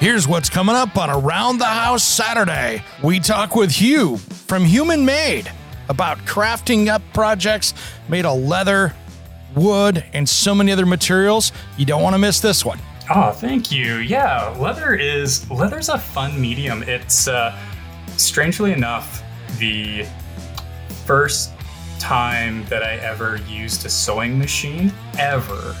Here's 0.00 0.26
what's 0.26 0.48
coming 0.48 0.74
up 0.74 0.96
on 0.96 1.10
Around 1.10 1.58
the 1.58 1.66
House 1.66 2.02
Saturday. 2.02 2.82
We 3.02 3.20
talk 3.20 3.54
with 3.54 3.70
Hugh 3.70 4.16
from 4.16 4.64
Human 4.64 5.04
Made 5.04 5.52
about 5.90 6.16
crafting 6.20 6.88
up 6.88 7.02
projects 7.12 7.74
made 8.08 8.24
of 8.24 8.40
leather, 8.40 8.94
wood, 9.54 10.02
and 10.14 10.26
so 10.26 10.54
many 10.54 10.72
other 10.72 10.86
materials. 10.86 11.52
You 11.76 11.84
don't 11.84 12.02
want 12.02 12.14
to 12.14 12.18
miss 12.18 12.40
this 12.40 12.64
one. 12.64 12.78
Oh, 13.14 13.30
thank 13.32 13.70
you. 13.70 13.96
Yeah, 13.96 14.48
leather 14.58 14.94
is 14.94 15.50
leather's 15.50 15.90
a 15.90 15.98
fun 15.98 16.40
medium. 16.40 16.82
It's 16.84 17.28
uh, 17.28 17.54
strangely 18.16 18.72
enough 18.72 19.22
the 19.58 20.06
first 21.04 21.52
time 21.98 22.64
that 22.70 22.82
I 22.82 22.94
ever 23.00 23.36
used 23.46 23.84
a 23.84 23.90
sewing 23.90 24.38
machine 24.38 24.94
ever 25.18 25.76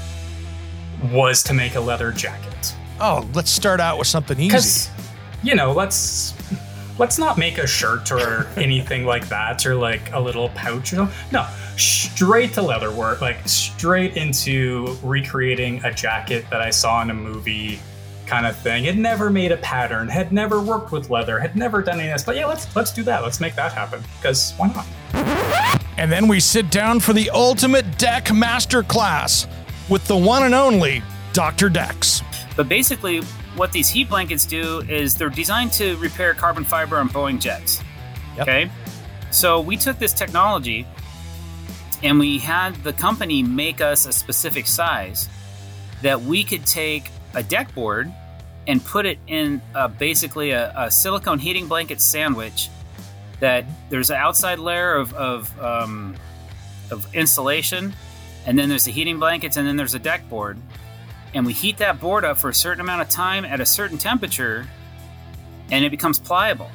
was 1.10 1.42
to 1.44 1.54
make 1.54 1.76
a 1.76 1.80
leather 1.80 2.12
jacket. 2.12 2.74
Oh, 3.00 3.26
let's 3.34 3.50
start 3.50 3.80
out 3.80 3.98
with 3.98 4.06
something 4.06 4.38
easy. 4.38 4.90
You 5.42 5.54
know, 5.54 5.72
let's 5.72 6.34
let's 6.98 7.18
not 7.18 7.38
make 7.38 7.56
a 7.56 7.66
shirt 7.66 8.12
or 8.12 8.46
anything 8.56 9.06
like 9.06 9.26
that 9.30 9.64
or 9.64 9.74
like 9.74 10.12
a 10.12 10.20
little 10.20 10.50
pouch 10.50 10.92
or 10.92 10.96
something. 10.96 11.16
No, 11.32 11.46
straight 11.78 12.52
to 12.54 12.62
leather 12.62 12.90
work, 12.90 13.22
like 13.22 13.48
straight 13.48 14.18
into 14.18 14.98
recreating 15.02 15.82
a 15.82 15.92
jacket 15.94 16.44
that 16.50 16.60
I 16.60 16.68
saw 16.68 17.00
in 17.00 17.08
a 17.08 17.14
movie 17.14 17.80
kind 18.26 18.44
of 18.44 18.54
thing. 18.54 18.84
Had 18.84 18.98
never 18.98 19.30
made 19.30 19.50
a 19.50 19.56
pattern, 19.56 20.06
had 20.06 20.30
never 20.30 20.60
worked 20.60 20.92
with 20.92 21.08
leather, 21.08 21.40
had 21.40 21.56
never 21.56 21.80
done 21.80 22.00
any 22.00 22.10
of 22.10 22.16
this. 22.16 22.24
But 22.24 22.36
yeah, 22.36 22.44
let's 22.44 22.76
let's 22.76 22.92
do 22.92 23.02
that. 23.04 23.22
Let's 23.22 23.40
make 23.40 23.54
that 23.54 23.72
happen. 23.72 24.02
Because 24.18 24.52
why 24.58 24.68
not? 24.68 24.86
And 25.96 26.12
then 26.12 26.28
we 26.28 26.38
sit 26.38 26.70
down 26.70 27.00
for 27.00 27.14
the 27.14 27.30
ultimate 27.30 27.96
deck 27.96 28.26
masterclass 28.26 29.46
with 29.88 30.06
the 30.06 30.16
one 30.16 30.42
and 30.42 30.54
only 30.54 31.02
Dr. 31.32 31.70
Decks. 31.70 32.22
But 32.60 32.68
basically, 32.68 33.22
what 33.56 33.72
these 33.72 33.88
heat 33.88 34.10
blankets 34.10 34.44
do 34.44 34.80
is 34.80 35.14
they're 35.14 35.30
designed 35.30 35.72
to 35.72 35.96
repair 35.96 36.34
carbon 36.34 36.62
fiber 36.62 36.98
on 36.98 37.08
Boeing 37.08 37.40
jets. 37.40 37.82
Yep. 38.36 38.42
Okay? 38.42 38.70
So 39.30 39.62
we 39.62 39.78
took 39.78 39.98
this 39.98 40.12
technology 40.12 40.86
and 42.02 42.18
we 42.18 42.36
had 42.36 42.74
the 42.84 42.92
company 42.92 43.42
make 43.42 43.80
us 43.80 44.04
a 44.04 44.12
specific 44.12 44.66
size 44.66 45.26
that 46.02 46.20
we 46.20 46.44
could 46.44 46.66
take 46.66 47.10
a 47.32 47.42
deck 47.42 47.74
board 47.74 48.12
and 48.66 48.84
put 48.84 49.06
it 49.06 49.18
in 49.26 49.62
a, 49.74 49.88
basically 49.88 50.50
a, 50.50 50.70
a 50.76 50.90
silicone 50.90 51.38
heating 51.38 51.66
blanket 51.66 51.98
sandwich 51.98 52.68
that 53.38 53.64
there's 53.88 54.10
an 54.10 54.16
outside 54.16 54.58
layer 54.58 54.96
of, 54.96 55.14
of, 55.14 55.58
um, 55.62 56.14
of 56.90 57.14
insulation 57.14 57.94
and 58.44 58.58
then 58.58 58.68
there's 58.68 58.84
the 58.84 58.92
heating 58.92 59.18
blankets 59.18 59.56
and 59.56 59.66
then 59.66 59.78
there's 59.78 59.94
a 59.94 59.98
deck 59.98 60.28
board 60.28 60.58
and 61.34 61.46
we 61.46 61.52
heat 61.52 61.78
that 61.78 62.00
board 62.00 62.24
up 62.24 62.38
for 62.38 62.48
a 62.50 62.54
certain 62.54 62.80
amount 62.80 63.02
of 63.02 63.08
time 63.08 63.44
at 63.44 63.60
a 63.60 63.66
certain 63.66 63.98
temperature 63.98 64.66
and 65.70 65.84
it 65.84 65.90
becomes 65.90 66.18
pliable 66.18 66.70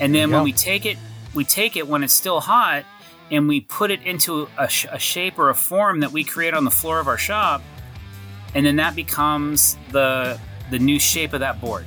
and 0.00 0.14
then 0.14 0.28
you 0.28 0.34
when 0.34 0.44
we 0.44 0.52
take 0.52 0.86
it 0.86 0.96
we 1.34 1.44
take 1.44 1.76
it 1.76 1.86
when 1.88 2.02
it's 2.04 2.12
still 2.12 2.40
hot 2.40 2.84
and 3.30 3.48
we 3.48 3.60
put 3.60 3.90
it 3.90 4.02
into 4.02 4.48
a, 4.58 4.68
sh- 4.68 4.86
a 4.92 4.98
shape 4.98 5.38
or 5.38 5.48
a 5.50 5.54
form 5.54 6.00
that 6.00 6.12
we 6.12 6.22
create 6.24 6.54
on 6.54 6.64
the 6.64 6.70
floor 6.70 7.00
of 7.00 7.08
our 7.08 7.18
shop 7.18 7.62
and 8.54 8.64
then 8.64 8.76
that 8.76 8.94
becomes 8.94 9.76
the 9.90 10.38
the 10.70 10.78
new 10.78 10.98
shape 11.00 11.32
of 11.32 11.40
that 11.40 11.60
board 11.60 11.84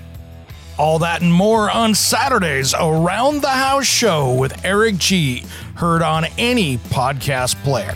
All 0.77 0.99
that 0.99 1.21
and 1.21 1.33
more 1.33 1.71
on 1.71 1.95
Saturdays 1.95 2.73
Around 2.75 3.41
the 3.41 3.49
House 3.49 3.87
show 3.87 4.35
with 4.35 4.63
Eric 4.63 4.97
G. 4.97 5.43
Heard 5.75 6.03
on 6.03 6.25
any 6.37 6.77
podcast 6.77 7.55
player. 7.63 7.95